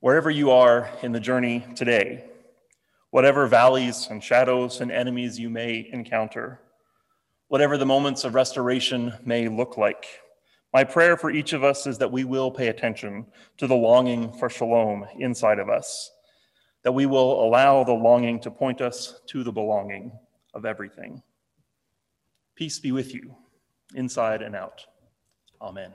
Wherever 0.00 0.30
you 0.30 0.50
are 0.50 0.90
in 1.02 1.12
the 1.12 1.20
journey 1.20 1.64
today, 1.74 2.24
whatever 3.10 3.46
valleys 3.46 4.08
and 4.10 4.22
shadows 4.22 4.80
and 4.80 4.90
enemies 4.90 5.38
you 5.38 5.48
may 5.48 5.88
encounter, 5.92 6.60
whatever 7.48 7.78
the 7.78 7.86
moments 7.86 8.24
of 8.24 8.34
restoration 8.34 9.12
may 9.24 9.48
look 9.48 9.76
like, 9.76 10.06
my 10.72 10.84
prayer 10.84 11.16
for 11.16 11.30
each 11.30 11.54
of 11.54 11.64
us 11.64 11.86
is 11.86 11.96
that 11.98 12.12
we 12.12 12.24
will 12.24 12.50
pay 12.50 12.68
attention 12.68 13.26
to 13.56 13.66
the 13.66 13.74
longing 13.74 14.32
for 14.32 14.50
shalom 14.50 15.06
inside 15.18 15.58
of 15.58 15.70
us, 15.70 16.10
that 16.86 16.92
we 16.92 17.04
will 17.04 17.44
allow 17.44 17.82
the 17.82 17.92
longing 17.92 18.38
to 18.38 18.48
point 18.48 18.80
us 18.80 19.20
to 19.26 19.42
the 19.42 19.50
belonging 19.50 20.12
of 20.54 20.64
everything. 20.64 21.20
Peace 22.54 22.78
be 22.78 22.92
with 22.92 23.12
you, 23.12 23.34
inside 23.96 24.40
and 24.40 24.54
out. 24.54 24.86
Amen. 25.60 25.92